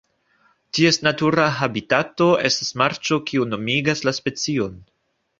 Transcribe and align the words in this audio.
Ties 0.75 0.97
natura 1.07 1.43
habitato 1.57 2.29
estas 2.49 2.71
marĉo 2.83 3.19
kio 3.27 3.45
nomigas 3.51 4.01
la 4.09 4.15
specion. 4.21 4.81